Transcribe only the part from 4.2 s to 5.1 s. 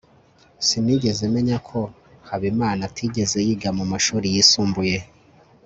yisumbuye